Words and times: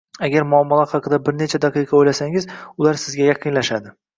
Agar 0.27 0.45
muammolar 0.53 0.87
haqida 0.93 1.19
birnecha 1.27 1.61
daqiqa 1.67 1.97
oʻylasangiz, 1.99 2.51
ular 2.83 3.03
sizga 3.07 3.31
yaqinlashadi 3.33 3.97